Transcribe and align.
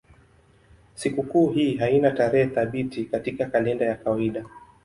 Sikukuu 0.95 1.49
hii 1.51 1.75
haina 1.77 2.11
tarehe 2.11 2.45
thabiti 2.45 3.05
katika 3.05 3.45
kalenda 3.45 3.85
ya 3.85 3.95
kawaida. 3.95 4.45